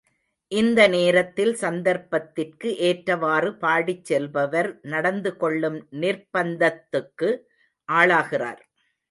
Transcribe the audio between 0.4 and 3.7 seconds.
இந்த நேரத்தில் சந்தர்ப்பத்திற்கு ஏற்றவாறு